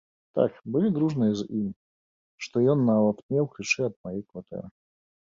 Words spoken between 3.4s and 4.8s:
ключы ад маёй кватэры.